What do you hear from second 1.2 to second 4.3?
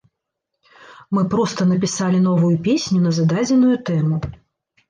проста напісалі новую песню на зададзеную тэму.